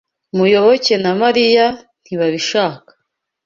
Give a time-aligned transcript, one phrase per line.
[0.35, 1.65] Muyoboke na Mariya
[2.01, 2.91] ntibabishaka.